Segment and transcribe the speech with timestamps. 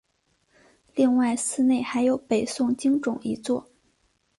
[0.95, 3.69] 另外寺内还有北宋经幢一座。